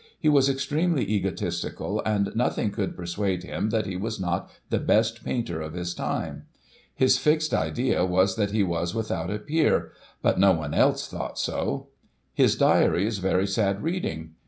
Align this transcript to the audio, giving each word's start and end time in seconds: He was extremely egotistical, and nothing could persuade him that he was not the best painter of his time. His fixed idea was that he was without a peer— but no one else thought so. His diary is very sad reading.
He 0.19 0.29
was 0.29 0.49
extremely 0.49 1.03
egotistical, 1.07 2.01
and 2.03 2.31
nothing 2.33 2.71
could 2.71 2.95
persuade 2.95 3.43
him 3.43 3.69
that 3.69 3.85
he 3.85 3.95
was 3.95 4.19
not 4.19 4.49
the 4.71 4.79
best 4.79 5.23
painter 5.23 5.61
of 5.61 5.75
his 5.75 5.93
time. 5.93 6.47
His 6.95 7.19
fixed 7.19 7.53
idea 7.53 8.03
was 8.03 8.35
that 8.35 8.49
he 8.49 8.63
was 8.63 8.95
without 8.95 9.29
a 9.29 9.37
peer— 9.37 9.91
but 10.23 10.39
no 10.39 10.53
one 10.53 10.73
else 10.73 11.07
thought 11.07 11.37
so. 11.37 11.89
His 12.33 12.55
diary 12.55 13.05
is 13.05 13.19
very 13.19 13.45
sad 13.45 13.83
reading. 13.83 14.31